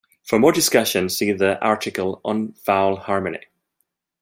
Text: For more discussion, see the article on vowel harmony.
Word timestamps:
For 0.23 0.39
more 0.39 0.51
discussion, 0.51 1.09
see 1.09 1.31
the 1.31 1.63
article 1.63 2.21
on 2.25 2.53
vowel 2.65 2.95
harmony. 2.95 3.41